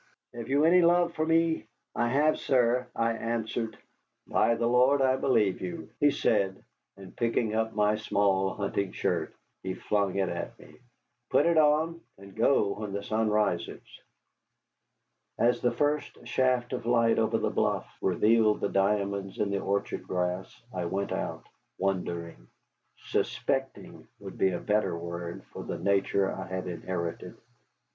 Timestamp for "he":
5.99-6.09, 9.61-9.75